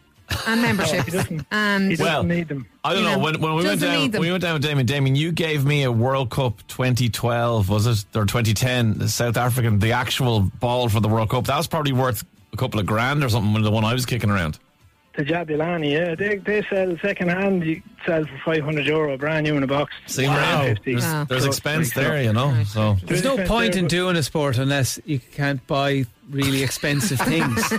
and 0.48 0.62
memberships, 0.68 1.12
doesn't. 1.12 1.46
and 1.52 1.92
He 1.92 1.98
doesn't 1.98 2.06
Well, 2.14 2.24
need 2.24 2.48
them. 2.48 2.66
I 2.84 2.94
don't 2.94 3.04
You 3.04 3.10
know. 3.10 3.16
know, 3.18 3.24
When, 3.24 3.42
when 3.42 3.56
we 3.56 3.64
went 3.66 3.82
down, 3.82 4.00
need 4.12 4.18
we 4.18 4.32
went 4.32 4.42
down 4.44 4.54
with 4.54 4.62
Damien. 4.64 4.86
Damien, 4.86 5.16
you 5.16 5.32
gave 5.34 5.66
me 5.66 5.84
a 5.84 5.92
World 5.92 6.30
Cup 6.30 6.66
2012, 6.68 7.68
was 7.70 7.86
it 7.86 8.06
or 8.16 8.26
2010? 8.26 8.98
The 8.98 9.10
South 9.10 9.36
African, 9.38 9.80
the 9.80 9.92
actual 9.92 10.40
ball 10.60 10.88
for 10.90 11.00
the 11.02 11.10
World 11.10 11.30
Cup. 11.30 11.46
That 11.46 11.58
was 11.58 11.68
probably 11.68 11.92
worth 11.94 12.24
a 12.54 12.58
couple 12.58 12.80
of 12.80 12.86
grand 12.86 13.24
or 13.24 13.30
something. 13.30 13.62
The 13.62 13.72
one 13.72 13.84
I 13.84 13.94
was 13.94 14.06
kicking 14.06 14.30
around. 14.30 14.58
The 15.18 15.24
Jabulani, 15.24 15.94
yeah, 15.94 16.14
they 16.16 16.38
they 16.38 16.62
sell 16.70 16.98
second 17.02 17.30
hand. 17.30 17.64
You 17.66 17.82
sell 18.06 18.26
for 18.26 18.38
500 18.44 18.86
euro, 18.86 19.18
brand 19.18 19.46
new 19.46 19.56
in 19.56 19.64
a 19.64 19.68
box. 19.68 19.94
See, 20.08 20.28
Wow. 20.28 20.36
wow. 20.36 20.66
50. 20.66 20.92
There's, 20.92 21.04
Wow. 21.06 21.24
there's 21.24 21.44
So, 21.44 21.48
expense 21.48 21.96
like, 21.96 22.06
there, 22.06 22.22
you 22.22 22.34
know. 22.34 22.64
So 22.66 22.98
There's 23.06 23.24
no 23.24 23.38
point 23.46 23.76
fair, 23.76 23.84
in 23.84 23.88
doing 23.88 24.18
a 24.18 24.24
sport 24.24 24.58
unless 24.58 25.00
you 25.06 25.20
can't 25.20 25.66
buy 25.68 26.06
really 26.30 26.64
expensive 26.64 27.20
things 27.32 27.70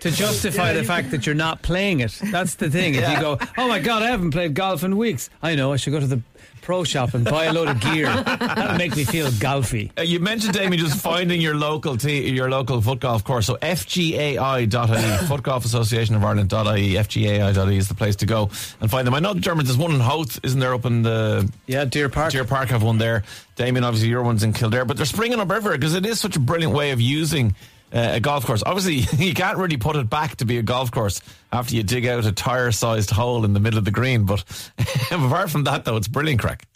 to 0.00 0.10
justify 0.10 0.72
the 0.72 0.84
fact 0.84 1.10
that 1.10 1.26
you're 1.26 1.34
not 1.34 1.62
playing 1.62 2.00
it. 2.00 2.16
That's 2.30 2.54
the 2.54 2.70
thing. 2.70 2.94
If 2.94 3.08
you 3.10 3.20
go, 3.20 3.38
oh 3.58 3.68
my 3.68 3.80
God, 3.80 4.02
I 4.02 4.10
haven't 4.10 4.30
played 4.30 4.54
golf 4.54 4.84
in 4.84 4.96
weeks. 4.96 5.28
I 5.42 5.54
know, 5.56 5.72
I 5.72 5.76
should 5.76 5.92
go 5.92 5.98
to 6.00 6.06
the 6.06 6.20
pro 6.62 6.84
shop 6.84 7.14
and 7.14 7.24
buy 7.24 7.46
a 7.46 7.52
load 7.52 7.68
of 7.68 7.80
gear. 7.80 8.06
That'll 8.06 8.76
make 8.78 8.94
me 8.96 9.04
feel 9.04 9.28
golfy. 9.28 9.90
Uh, 9.98 10.02
you 10.02 10.20
mentioned, 10.20 10.54
Damien, 10.54 10.78
just 10.78 11.00
finding 11.00 11.40
your 11.40 11.54
local 11.54 11.96
te- 11.96 12.28
your 12.30 12.50
local 12.50 12.80
foot 12.80 13.00
golf 13.00 13.24
course. 13.24 13.46
So 13.46 13.56
fgai.ie, 13.56 15.26
Foot 15.26 15.42
Golf 15.42 15.64
Association 15.64 16.14
of 16.14 16.24
Ireland.ie, 16.24 16.94
fgai.ie 16.94 17.76
is 17.76 17.88
the 17.88 17.94
place 17.94 18.16
to 18.16 18.26
go 18.26 18.50
and 18.80 18.90
find 18.90 19.06
them. 19.06 19.14
I 19.14 19.20
know 19.20 19.34
the 19.34 19.40
Germans, 19.40 19.68
there's 19.68 19.78
one 19.78 19.92
in 19.92 20.00
Howth, 20.00 20.40
isn't 20.44 20.60
there, 20.60 20.74
up 20.74 20.84
in 20.84 21.02
the 21.02 21.50
Yeah, 21.66 21.84
Deer 21.84 22.08
Park. 22.08 22.32
Deer 22.32 22.44
Park 22.44 22.68
have 22.68 22.82
one 22.82 22.98
there. 22.98 23.24
Damien, 23.56 23.84
obviously, 23.84 24.08
your 24.08 24.22
one's 24.22 24.42
in 24.42 24.52
Kildare, 24.52 24.84
but 24.84 24.96
they're 24.96 25.06
springing 25.06 25.38
up 25.40 25.50
everywhere 25.50 25.76
because 25.78 25.94
it 25.94 26.06
is 26.06 26.20
such 26.20 26.36
a 26.36 26.40
brilliant 26.40 26.72
way 26.74 26.92
of 26.92 27.00
using 27.00 27.54
uh, 27.92 28.10
a 28.14 28.20
golf 28.20 28.44
course. 28.46 28.62
Obviously, 28.64 29.06
you 29.26 29.34
can't 29.34 29.58
really 29.58 29.76
put 29.76 29.96
it 29.96 30.08
back 30.10 30.36
to 30.36 30.44
be 30.44 30.58
a 30.58 30.62
golf 30.62 30.90
course 30.90 31.20
after 31.52 31.74
you 31.74 31.82
dig 31.82 32.06
out 32.06 32.24
a 32.24 32.32
tire 32.32 32.72
sized 32.72 33.10
hole 33.10 33.44
in 33.44 33.52
the 33.52 33.60
middle 33.60 33.78
of 33.78 33.84
the 33.84 33.90
green. 33.90 34.24
But 34.26 34.44
apart 35.10 35.50
from 35.50 35.64
that, 35.64 35.84
though, 35.84 35.96
it's 35.96 36.08
brilliant 36.08 36.40
crack. 36.40 36.66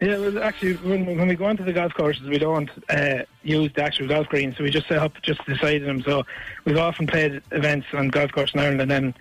Yeah, 0.00 0.16
well, 0.18 0.40
actually, 0.44 0.74
when, 0.74 1.06
when 1.06 1.26
we 1.26 1.34
go 1.34 1.46
onto 1.46 1.64
the 1.64 1.72
golf 1.72 1.92
courses, 1.94 2.22
we 2.28 2.38
don't 2.38 2.70
uh, 2.88 3.24
use 3.42 3.72
the 3.74 3.82
actual 3.82 4.06
golf 4.06 4.28
greens, 4.28 4.56
so 4.56 4.62
we 4.62 4.70
just 4.70 4.86
set 4.86 4.98
up 4.98 5.12
just 5.22 5.40
the 5.46 5.56
side 5.56 5.80
of 5.82 5.86
them. 5.88 6.02
So 6.02 6.24
we've 6.64 6.76
often 6.78 7.08
played 7.08 7.42
events 7.50 7.88
on 7.92 8.06
golf 8.08 8.30
course 8.30 8.54
in 8.54 8.60
Ireland, 8.60 8.80
and 8.82 8.90
then 8.90 9.14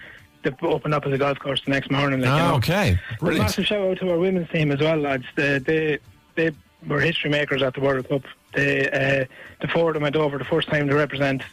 they 0.44 0.52
open 0.62 0.94
up 0.94 1.08
as 1.08 1.14
a 1.14 1.18
golf 1.18 1.40
course 1.40 1.64
the 1.66 1.72
next 1.72 1.90
morning. 1.90 2.20
Like, 2.22 2.28
you 2.28 2.34
Ah, 2.34 2.50
know. 2.52 2.56
okay. 2.58 3.00
But 3.10 3.20
Brilliant. 3.22 3.44
massive 3.46 3.66
shout 3.66 3.90
out 3.90 3.98
to 3.98 4.12
our 4.12 4.20
women's 4.20 4.50
team 4.52 4.72
as 4.72 4.80
well, 4.80 4.98
lads. 4.98 5.26
They 5.36 5.58
they, 5.58 5.98
they 6.36 6.52
were 6.86 7.00
history 7.00 7.30
makers 7.30 7.62
at 7.62 7.74
the 7.74 7.82
World 7.82 8.08
Cup. 8.08 8.24
They 8.54 8.90
uh, 8.90 9.26
the 9.62 9.68
four 9.68 9.90
of 9.90 9.94
them 9.96 10.04
went 10.04 10.16
over 10.16 10.38
the 10.38 10.46
first 10.46 10.68
time 10.70 10.88
to 10.88 10.96
represent 10.96 11.44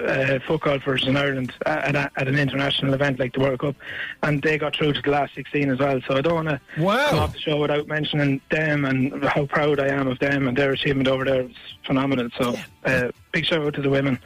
uh, 0.00 0.38
foot 0.46 0.62
golfers 0.62 1.06
in 1.06 1.16
Ireland 1.16 1.52
at, 1.66 1.94
a, 1.94 2.10
at 2.16 2.26
an 2.28 2.38
international 2.38 2.94
event 2.94 3.18
like 3.18 3.32
the 3.32 3.40
World 3.40 3.60
Cup, 3.60 3.76
and 4.22 4.42
they 4.42 4.58
got 4.58 4.74
through 4.76 4.92
to 4.94 5.02
the 5.02 5.10
last 5.10 5.34
16 5.34 5.70
as 5.70 5.78
well. 5.78 6.00
So 6.06 6.16
I 6.16 6.20
don't 6.20 6.34
want 6.34 6.48
to 6.48 6.60
Wow. 6.78 7.10
come 7.10 7.18
off 7.20 7.32
the 7.32 7.38
show 7.38 7.56
without 7.60 7.86
mentioning 7.86 8.40
them 8.50 8.84
and 8.84 9.24
how 9.24 9.46
proud 9.46 9.80
I 9.80 9.88
am 9.88 10.06
of 10.08 10.18
them 10.18 10.48
and 10.48 10.56
their 10.56 10.72
achievement 10.72 11.08
over 11.08 11.24
there. 11.24 11.40
It's 11.42 11.58
phenomenal. 11.86 12.28
So 12.38 12.56
uh, 12.84 13.10
big 13.32 13.46
shout 13.46 13.62
out 13.64 13.74
to 13.74 13.82
the 13.82 13.90
women. 13.90 14.18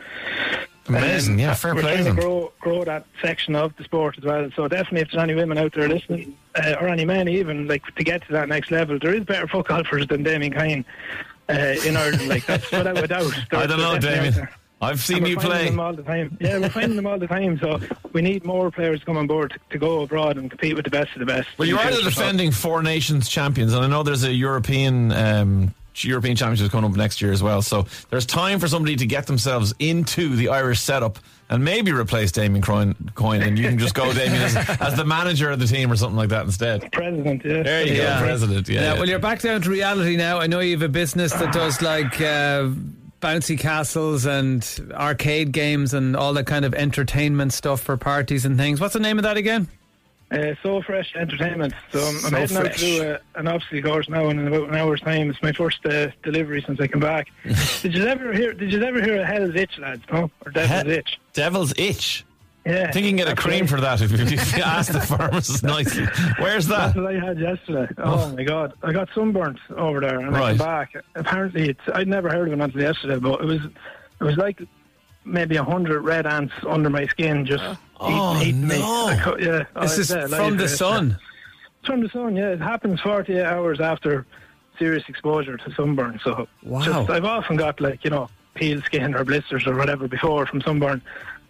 Amazing. 0.89 1.35
Um, 1.35 1.41
yeah, 1.41 1.55
fair 1.55 1.75
we're 1.75 1.83
play. 1.83 2.03
trying 2.03 2.17
to 2.17 2.21
grow, 2.21 2.53
grow 2.61 2.85
that 2.85 3.07
section 3.21 3.55
of 3.55 3.77
the 3.77 3.85
sport 3.85 4.17
as 4.19 4.25
well. 4.25 4.51
So 4.57 4.69
definitely, 4.69 5.03
if 5.03 5.11
there's 5.11 5.23
any 5.23 5.35
women 5.35 5.59
out 5.59 5.75
there 5.75 5.89
listening, 5.89 6.37
uh, 6.55 6.77
or 6.81 6.89
any 6.89 7.05
men 7.05 7.29
even, 7.29 7.67
like 7.67 7.85
to 7.95 8.05
get 8.05 8.27
to 8.27 8.33
that 8.33 8.49
next 8.49 8.71
level, 8.71 8.99
there 8.99 9.15
is 9.15 9.25
better 9.25 9.47
foot 9.47 9.69
golfers 9.69 10.07
than 10.07 10.23
Damien 10.23 10.53
Coyne 10.53 10.85
uh, 11.49 11.75
in 11.85 11.97
Ireland. 11.97 12.29
Like 12.29 12.47
that's 12.47 12.71
without 12.71 12.99
a 12.99 13.07
doubt. 13.07 13.33
I 13.53 13.67
don't 13.67 13.79
know, 13.79 13.93
they're 13.93 14.01
definitely 14.01 14.29
out 14.29 14.35
Damien. 14.35 14.49
I've 14.81 15.01
seen 15.01 15.27
you 15.27 15.37
play. 15.37 15.65
them 15.69 15.81
all 15.81 15.93
the 15.93 16.05
time. 16.05 16.37
Yeah, 16.41 16.59
we're 16.59 16.69
finding 16.69 16.95
them 16.95 17.07
all 17.07 17.19
the 17.19 17.27
time. 17.27 17.59
So 17.59 17.81
we 18.13 18.23
need 18.23 18.45
more 18.45 18.71
players 18.71 19.01
to 19.01 19.07
come 19.07 19.17
on 19.17 19.27
board 19.27 19.51
to, 19.51 19.59
to 19.71 19.79
go 19.79 20.03
abroad 20.03 20.37
and 20.37 20.49
compete 20.49 20.77
with 20.77 20.85
the 20.85 20.91
best 20.91 21.13
of 21.15 21.19
the 21.19 21.27
best. 21.27 21.49
Well, 21.59 21.67
you 21.67 21.77
are 21.77 21.91
the. 21.91 21.97
So- 21.97 22.05
defending 22.05 22.53
Four 22.53 22.83
Nations 22.83 23.29
champions, 23.29 23.73
and 23.73 23.85
I 23.85 23.89
know 23.89 24.05
there's 24.05 24.23
a 24.23 24.33
European 24.33 25.11
um, 25.11 25.75
European 26.05 26.37
Championships 26.37 26.71
coming 26.71 26.91
up 26.91 26.97
next 26.97 27.21
year 27.23 27.33
as 27.33 27.43
well. 27.43 27.63
So 27.63 27.87
there's 28.11 28.27
time 28.27 28.59
for 28.61 28.69
somebody 28.69 28.97
to 28.97 29.07
get 29.07 29.27
themselves 29.27 29.75
into 29.79 30.37
the 30.37 30.49
Irish 30.51 30.81
setup 30.81 31.19
and 31.51 31.65
maybe 31.65 31.93
replace 31.93 32.31
Damien 32.31 32.63
Coyne, 32.63 32.95
Coyne 33.15 33.43
and 33.43 33.59
you 33.59 33.69
can 33.69 33.79
just 33.79 33.95
go 33.95 34.13
Damien 34.13 34.43
as, 34.43 34.57
as 34.81 34.95
the 34.97 35.05
manager 35.05 35.51
of 35.51 35.59
the 35.59 35.67
team 35.67 35.91
or 35.91 35.97
something 35.97 36.17
like 36.17 36.29
that 36.29 36.45
instead. 36.45 36.93
President, 36.93 37.43
yeah. 37.45 37.63
There 37.63 37.87
you 37.87 37.95
Yeah. 37.95 38.19
go, 38.21 38.25
president. 38.27 38.69
Yeah. 38.69 38.81
Yeah, 38.81 38.93
yeah. 38.93 38.99
well, 38.99 39.09
you're 39.09 39.19
back 39.19 39.41
down 39.41 39.63
to 39.63 39.71
reality 39.71 40.17
now. 40.17 40.39
I 40.41 40.47
know 40.47 40.61
you 40.61 40.73
have 40.73 40.83
a 40.83 40.89
business 40.91 41.33
that 41.33 41.55
does 41.55 41.81
like 41.81 42.21
uh, 42.21 42.69
bouncy 43.23 43.59
castles 43.59 44.27
and 44.27 44.63
arcade 44.93 45.53
games 45.53 45.95
and 45.95 46.15
all 46.17 46.35
that 46.35 46.47
kind 46.47 46.65
of 46.67 46.75
entertainment 46.75 47.53
stuff 47.55 47.81
for 47.81 47.97
parties 47.97 48.45
and 48.45 48.59
things. 48.59 48.79
What's 48.81 48.93
the 48.95 49.01
name 49.01 49.19
of 49.19 49.23
that 49.25 49.37
again? 49.39 49.69
Uh, 50.31 50.55
so 50.63 50.83
fresh 50.83 51.15
entertainment. 51.17 51.73
So 51.91 52.01
I'm, 52.01 52.17
I'm 52.17 52.21
So 52.21 52.31
heading 52.37 52.57
out 52.59 52.73
to 52.75 52.79
do 52.79 53.03
a, 53.35 53.39
an 53.41 53.49
obstacle 53.49 53.91
course 53.91 54.09
now, 54.11 54.29
and 54.29 54.39
in 54.41 54.47
about 54.49 54.69
an 54.69 54.75
hour's 54.75 55.01
time, 55.01 55.31
it's 55.31 55.43
my 55.43 55.53
first 55.53 55.85
uh, 55.87 56.09
delivery 56.23 56.63
since 56.67 56.79
I 56.81 56.87
came 56.87 57.01
back. 57.01 57.29
did 57.83 57.95
you 57.95 58.05
ever 58.07 58.33
hear? 58.35 58.53
Did 58.53 58.71
you 58.73 58.83
ever 58.83 59.03
hear 59.03 59.21
of 59.21 59.27
Hell's 59.27 59.55
Itch, 59.55 59.79
lads? 59.79 60.03
No, 60.13 60.31
or 60.45 60.53
Devil's 60.53 60.83
He- 60.83 60.91
Itch? 60.93 61.19
Devil's 61.33 61.73
Itch. 61.79 62.25
Yeah, 62.67 62.89
I 62.89 62.93
think 62.93 63.05
you 63.07 63.11
can 63.13 63.17
get 63.17 63.29
a 63.29 63.31
that's 63.31 63.41
cream 63.41 63.61
right. 63.61 63.71
for 63.71 63.81
that 63.81 64.03
if 64.03 64.11
you, 64.13 64.19
if 64.19 64.55
you 64.55 64.63
ask 64.63 64.93
the 64.93 65.01
pharmacist 65.01 65.63
nicely. 65.63 66.05
Where's 66.39 66.67
that? 66.67 66.95
That's 66.95 66.97
what 66.97 67.07
I 67.17 67.19
had 67.19 67.39
yesterday. 67.41 67.89
Oh, 67.97 68.31
my 68.37 68.43
god, 68.43 68.75
I 68.83 68.93
got 68.93 69.09
sunburnt 69.15 69.59
over 69.75 70.01
there, 70.01 70.19
and 70.21 70.37
I 70.37 70.39
Right. 70.39 70.49
came 70.51 70.59
back. 70.59 70.93
Apparently, 71.15 71.71
it's 71.71 71.81
I'd 71.95 72.09
never 72.09 72.29
heard 72.29 72.49
of 72.49 72.53
it 72.53 72.63
until 72.63 72.83
yesterday, 72.83 73.17
but 73.19 73.41
it 73.41 73.47
was 73.47 73.61
it 74.21 74.25
was 74.25 74.37
like 74.37 74.61
maybe 75.25 75.57
a 75.57 75.65
hundred 75.65 76.03
red 76.03 76.27
ants 76.27 76.53
under 76.67 76.91
my 76.91 77.07
skin, 77.07 77.47
just 77.47 77.65
Oh, 78.01 78.41
eating 78.41 78.67
me. 78.69 78.79
no. 78.79 79.37
Yeah, 79.41 79.65
This 79.81 79.99
is 79.99 80.09
there, 80.09 80.29
from 80.29 80.57
the 80.57 80.69
sun. 80.69 81.19
From 81.85 82.01
the 82.03 82.09
sun, 82.09 82.37
yeah. 82.37 82.51
It 82.51 82.61
happens 82.61 83.01
48 83.01 83.45
hours 83.45 83.81
after 83.81 84.27
serious 84.79 85.05
exposure 85.09 85.57
to 85.57 85.75
sunburn. 85.75 86.21
So 86.23 86.49
Wow. 86.63 86.83
just, 86.83 87.11
I've 87.11 87.25
often 87.25 87.57
got 87.57 87.81
like, 87.81 88.05
you 88.05 88.11
know, 88.11 88.29
peeled 88.55 88.85
skin 88.85 89.15
or 89.15 89.25
blisters 89.25 89.67
or 89.67 89.77
whatever 89.77 90.07
before 90.09 90.47
from 90.47 90.61
sunburn, 90.61 91.03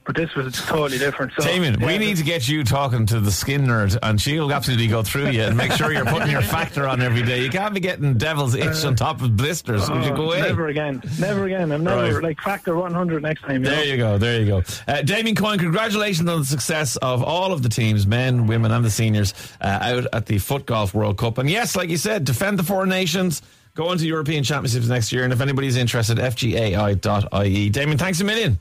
but 0.08 0.16
this 0.16 0.34
was 0.34 0.54
totally 0.54 0.96
different. 0.96 1.30
So, 1.38 1.44
Damien, 1.46 1.78
we 1.80 1.98
need 1.98 2.16
to 2.16 2.22
get 2.24 2.48
you 2.48 2.64
talking 2.64 3.04
to 3.04 3.20
the 3.20 3.30
skin 3.30 3.66
nerd, 3.66 3.98
and 4.02 4.18
she'll 4.18 4.50
absolutely 4.50 4.86
go 4.86 5.02
through 5.02 5.28
you 5.32 5.42
and 5.42 5.54
make 5.54 5.70
sure 5.72 5.92
you're 5.92 6.06
putting 6.06 6.30
your 6.30 6.40
factor 6.40 6.88
on 6.88 7.02
every 7.02 7.22
day. 7.22 7.44
You 7.44 7.50
can't 7.50 7.74
be 7.74 7.80
getting 7.80 8.16
devil's 8.16 8.54
itch 8.54 8.86
on 8.86 8.96
top 8.96 9.20
of 9.20 9.36
blisters. 9.36 9.86
Would 9.90 10.06
you 10.06 10.12
oh, 10.12 10.16
go 10.16 10.22
away? 10.28 10.40
Never 10.40 10.68
again. 10.68 11.02
Never 11.20 11.44
again. 11.44 11.70
I'm 11.70 11.84
never 11.84 12.14
Right. 12.14 12.22
like 12.22 12.40
factor 12.40 12.74
100 12.74 13.22
next 13.22 13.42
time. 13.42 13.62
You 13.62 13.68
There 13.68 13.76
know? 13.76 13.82
you 13.82 13.96
go. 13.98 14.16
There 14.16 14.40
you 14.40 14.46
go. 14.46 14.62
Uh, 14.88 15.02
Damien 15.02 15.36
Coyne, 15.36 15.58
congratulations 15.58 16.26
on 16.26 16.38
the 16.38 16.46
success 16.46 16.96
of 16.96 17.22
all 17.22 17.52
of 17.52 17.62
the 17.62 17.68
teams, 17.68 18.06
men, 18.06 18.46
women, 18.46 18.72
and 18.72 18.82
the 18.82 18.90
seniors, 18.90 19.34
uh, 19.60 19.78
out 19.82 20.06
at 20.14 20.24
the 20.24 20.38
Foot 20.38 20.64
Golf 20.64 20.94
World 20.94 21.18
Cup. 21.18 21.36
And 21.36 21.50
yes, 21.50 21.76
like 21.76 21.90
you 21.90 21.98
said, 21.98 22.24
defend 22.24 22.58
the 22.58 22.62
four 22.62 22.86
nations. 22.86 23.42
Go 23.74 23.92
into 23.92 24.06
European 24.06 24.42
Championships 24.42 24.86
next 24.88 25.12
year, 25.12 25.24
and 25.24 25.34
if 25.34 25.42
anybody's 25.42 25.76
interested, 25.76 26.16
fgai.ie. 26.16 27.68
Damien, 27.68 27.98
thanks 27.98 28.20
a 28.22 28.24
million. 28.24 28.58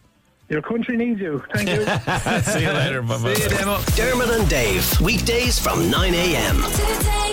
Your 0.50 0.62
country 0.62 0.96
needs 0.96 1.20
you. 1.20 1.44
Thank 1.54 1.70
you. 1.70 1.86
See 2.52 2.62
you 2.62 2.72
later. 2.72 3.02
Bye 3.02 3.22
bye. 3.22 3.34
See 3.34 3.44
you, 3.44 4.10
Dermot 4.10 4.30
and 4.30 4.50
Dave, 4.50 5.02
weekdays 5.02 5.60
from 5.60 5.90
9 5.92 6.14
a.m. 6.14 6.62
Today 6.72 7.27